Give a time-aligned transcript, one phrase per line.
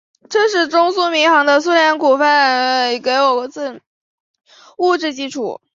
[0.31, 3.83] 这是中苏民航的苏联股份能够已交给我国自力经营的
[4.79, 5.61] 物质基础。